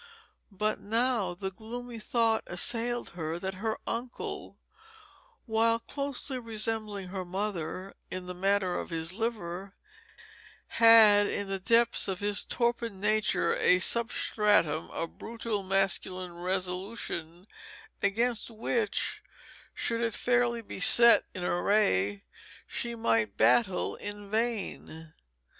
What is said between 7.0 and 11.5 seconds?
her mother in the matter of his liver, had in